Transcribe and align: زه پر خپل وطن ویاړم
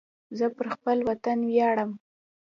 زه 0.37 0.45
پر 0.55 0.67
خپل 0.75 0.97
وطن 1.09 1.37
ویاړم 1.49 1.91